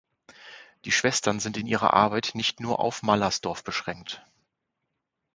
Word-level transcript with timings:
Die 0.85 0.91
Schwestern 0.91 1.39
sind 1.39 1.57
in 1.57 1.67
ihrer 1.67 1.93
Arbeit 1.93 2.31
nicht 2.33 2.59
nur 2.59 2.79
auf 2.79 3.03
Mallersdorf 3.03 3.63
beschränkt. 3.63 4.25